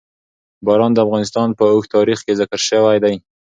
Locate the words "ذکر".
2.41-2.59